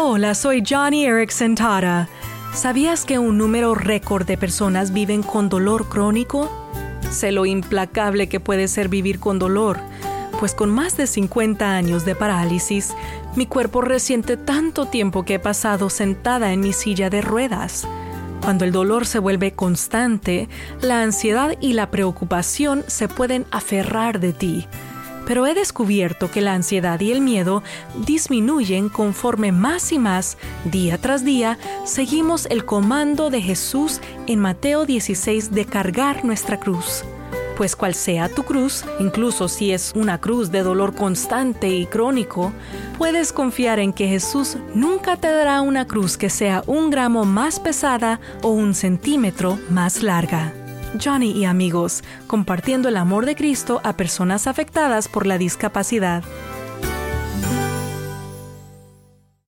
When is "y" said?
21.60-21.72, 27.00-27.12, 29.92-29.98, 41.68-41.84, 51.32-51.44